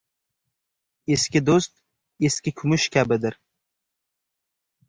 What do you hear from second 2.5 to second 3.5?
kumush kabidir.